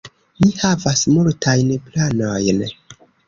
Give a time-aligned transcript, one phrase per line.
[0.43, 2.65] Ni havas multajn planojn.